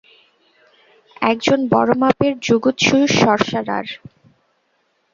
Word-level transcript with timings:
একজন 1.21 1.59
বড় 1.73 1.91
মাপের 2.01 2.33
জুজুৎসু 2.45 2.97
সর্সারার! 3.19 3.87